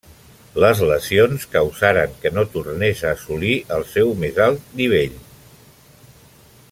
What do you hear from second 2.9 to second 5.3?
a assolir el seu més alt nivell.